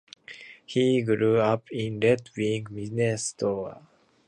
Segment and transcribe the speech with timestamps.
[0.65, 3.81] He grew up in Red Wing, Minnesota.